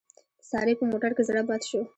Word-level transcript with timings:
د 0.39 0.41
سارې 0.49 0.73
په 0.79 0.83
موټر 0.91 1.11
کې 1.15 1.23
زړه 1.29 1.41
بد 1.49 1.61
شو. 1.69 1.81